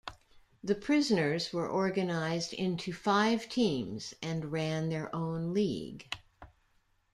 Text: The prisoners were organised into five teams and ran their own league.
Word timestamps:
The 0.63 0.73
prisoners 0.73 1.53
were 1.53 1.71
organised 1.71 2.53
into 2.53 2.91
five 2.91 3.47
teams 3.47 4.15
and 4.19 4.51
ran 4.51 4.89
their 4.89 5.15
own 5.15 5.53
league. 5.53 6.09